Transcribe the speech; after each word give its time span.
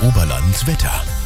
Oberland 0.00 0.66
Wetter. 0.66 1.25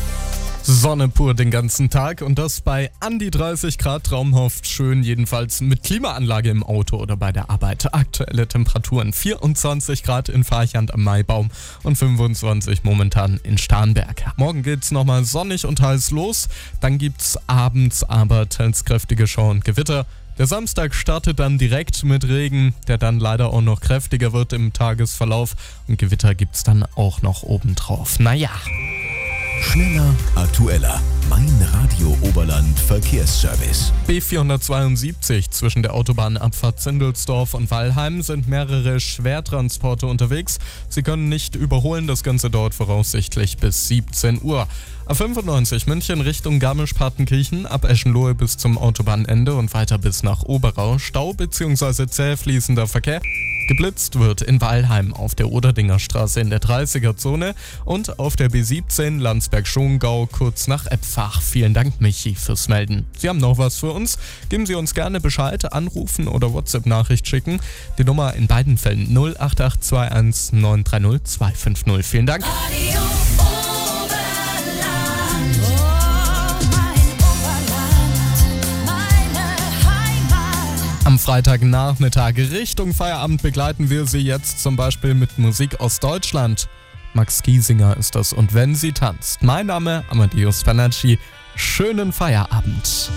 Sonne 0.72 1.08
pur 1.08 1.34
den 1.34 1.50
ganzen 1.50 1.90
Tag 1.90 2.22
und 2.22 2.38
das 2.38 2.60
bei 2.60 2.92
an 3.00 3.18
die 3.18 3.32
30 3.32 3.76
Grad 3.76 4.04
traumhaft 4.04 4.68
schön, 4.68 5.02
jedenfalls 5.02 5.60
mit 5.60 5.82
Klimaanlage 5.82 6.48
im 6.48 6.62
Auto 6.62 6.96
oder 6.96 7.16
bei 7.16 7.32
der 7.32 7.50
Arbeit. 7.50 7.92
Aktuelle 7.92 8.46
Temperaturen 8.46 9.12
24 9.12 10.04
Grad 10.04 10.28
in 10.28 10.44
Farchand 10.44 10.94
am 10.94 11.02
Maibaum 11.02 11.50
und 11.82 11.96
25 11.96 12.84
momentan 12.84 13.40
in 13.42 13.58
Starnberg. 13.58 14.32
Morgen 14.36 14.62
geht's 14.62 14.92
nochmal 14.92 15.24
sonnig 15.24 15.66
und 15.66 15.82
heiß 15.82 16.12
los, 16.12 16.48
dann 16.80 16.98
gibt's 16.98 17.36
abends 17.48 18.04
aber 18.04 18.48
teils 18.48 18.84
kräftige 18.84 19.26
Schau 19.26 19.50
und 19.50 19.64
Gewitter. 19.64 20.06
Der 20.38 20.46
Samstag 20.46 20.94
startet 20.94 21.40
dann 21.40 21.58
direkt 21.58 22.04
mit 22.04 22.28
Regen, 22.28 22.74
der 22.86 22.96
dann 22.96 23.18
leider 23.18 23.52
auch 23.52 23.60
noch 23.60 23.80
kräftiger 23.80 24.32
wird 24.32 24.52
im 24.52 24.72
Tagesverlauf 24.72 25.56
und 25.88 25.98
Gewitter 25.98 26.36
gibt's 26.36 26.62
dann 26.62 26.86
auch 26.94 27.22
noch 27.22 27.42
obendrauf. 27.42 28.20
Naja. 28.20 28.50
Schneller, 29.60 30.14
aktueller. 30.34 31.00
Mein 31.28 31.48
Radio 31.72 32.16
Oberland 32.22 32.78
Verkehrsservice. 32.78 33.92
B472 34.08 35.50
zwischen 35.50 35.82
der 35.82 35.94
Autobahnabfahrt 35.94 36.80
Zindelsdorf 36.80 37.54
und 37.54 37.70
Wallheim 37.70 38.22
sind 38.22 38.48
mehrere 38.48 38.98
Schwertransporte 38.98 40.06
unterwegs. 40.06 40.58
Sie 40.88 41.02
können 41.02 41.28
nicht 41.28 41.54
überholen, 41.54 42.06
das 42.06 42.24
Ganze 42.24 42.50
dauert 42.50 42.74
voraussichtlich 42.74 43.58
bis 43.58 43.86
17 43.88 44.40
Uhr. 44.42 44.66
A95 45.06 45.88
München 45.88 46.20
Richtung 46.20 46.58
Garmisch-Partenkirchen, 46.58 47.66
ab 47.66 47.84
Eschenlohe 47.84 48.34
bis 48.34 48.56
zum 48.56 48.78
Autobahnende 48.78 49.54
und 49.54 49.72
weiter 49.74 49.98
bis 49.98 50.22
nach 50.22 50.42
Oberau. 50.42 50.98
Stau 50.98 51.34
bzw. 51.34 52.06
zäh 52.06 52.36
fließender 52.36 52.86
Verkehr. 52.86 53.20
Geblitzt 53.70 54.18
wird 54.18 54.42
in 54.42 54.60
Weilheim 54.60 55.14
auf 55.14 55.36
der 55.36 55.52
Oderdinger 55.52 56.00
Straße 56.00 56.40
in 56.40 56.50
der 56.50 56.60
30er-Zone 56.60 57.54
und 57.84 58.18
auf 58.18 58.34
der 58.34 58.50
B17 58.50 59.20
Landsberg-Schongau 59.20 60.26
kurz 60.26 60.66
nach 60.66 60.86
Epfach. 60.86 61.40
Vielen 61.40 61.72
Dank, 61.72 62.00
Michi, 62.00 62.34
fürs 62.34 62.66
Melden. 62.66 63.06
Sie 63.16 63.28
haben 63.28 63.38
noch 63.38 63.58
was 63.58 63.78
für 63.78 63.92
uns? 63.92 64.18
Geben 64.48 64.66
Sie 64.66 64.74
uns 64.74 64.92
gerne 64.92 65.20
Bescheid, 65.20 65.72
anrufen 65.72 66.26
oder 66.26 66.52
WhatsApp-Nachricht 66.52 67.28
schicken. 67.28 67.60
Die 67.96 68.02
Nummer 68.02 68.34
in 68.34 68.48
beiden 68.48 68.76
Fällen 68.76 69.16
08821 69.16 70.52
930 70.54 71.22
250. 71.22 72.04
Vielen 72.04 72.26
Dank. 72.26 72.42
Radio 72.42 73.19
Am 81.10 81.18
Freitagnachmittag 81.18 82.36
Richtung 82.36 82.94
Feierabend 82.94 83.42
begleiten 83.42 83.90
wir 83.90 84.06
Sie 84.06 84.20
jetzt 84.20 84.62
zum 84.62 84.76
Beispiel 84.76 85.14
mit 85.14 85.38
Musik 85.38 85.80
aus 85.80 85.98
Deutschland. 85.98 86.68
Max 87.14 87.42
Giesinger 87.42 87.96
ist 87.96 88.14
das 88.14 88.32
und 88.32 88.54
wenn 88.54 88.76
sie 88.76 88.92
tanzt. 88.92 89.42
Mein 89.42 89.66
Name 89.66 90.04
Amadeus 90.08 90.62
Fanacci. 90.62 91.18
Schönen 91.56 92.12
Feierabend. 92.12 93.10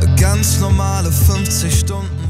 Eine 0.00 0.14
ganz 0.14 0.60
normale 0.60 1.10
50 1.10 1.80
Stunden 1.80 2.27